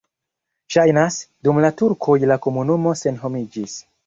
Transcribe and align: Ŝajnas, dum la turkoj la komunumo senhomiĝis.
Ŝajnas, 0.75 1.17
dum 1.49 1.59
la 1.67 1.71
turkoj 1.83 2.17
la 2.33 2.39
komunumo 2.47 2.97
senhomiĝis. 3.05 3.79